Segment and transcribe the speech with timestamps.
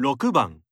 [0.00, 0.62] 6番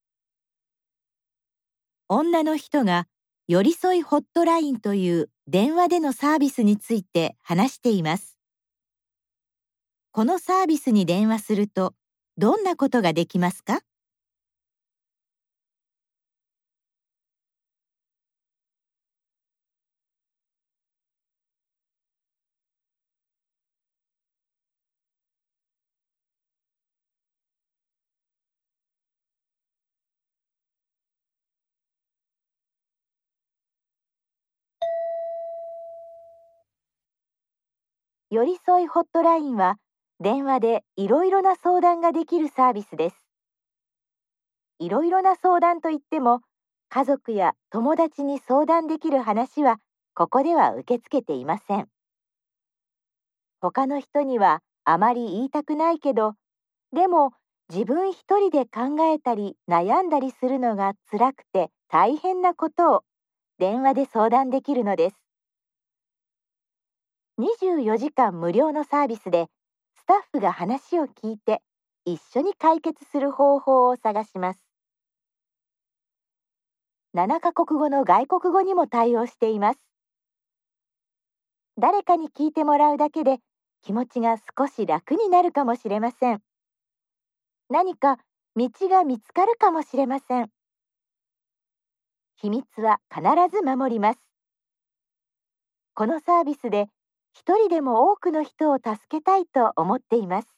[2.08, 3.07] 女の人が
[3.47, 8.38] 寄り添いホットラインという電話でのサービスについて話しています。
[10.12, 11.93] このサービスに電話すると
[12.39, 13.80] どんなことができますか？
[38.30, 39.77] 寄り添いホットラインは
[40.20, 43.16] 電話でいろいろな相談ができるサービスです。
[44.78, 46.42] いろいろな相談といっても
[46.91, 49.78] 家族や友達に相談できる話は
[50.14, 51.88] ここでは受け付けていません。
[53.62, 56.34] 他の人にはあまり言いたくないけど
[56.92, 57.33] でも
[57.70, 63.02] 自分一人で考えたり悩んだりするのが辛くて大変なことを
[63.58, 65.27] 電話で相談できるのです。
[67.39, 69.47] 24時間無料のサービスで
[69.94, 71.62] スタッフが話を聞いて
[72.05, 74.61] 一緒に解決する方法を探します。
[77.14, 79.78] 7カ国語の外国語にも対応しています。
[81.78, 83.39] 誰かに聞いてもらうだけで
[83.83, 86.42] 気持ちが少し楽になるかもしれません。
[87.70, 88.19] 何か
[88.56, 90.50] 道が見つかるかもしれません。
[92.34, 93.23] 秘密は必
[93.56, 94.19] ず守ります。
[95.95, 96.89] このサービスで
[97.39, 100.48] 一人でも多くの人を助けたいと思っています。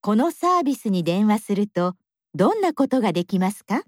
[0.00, 1.94] このサービスに電話すると
[2.32, 3.82] どんなことができますか？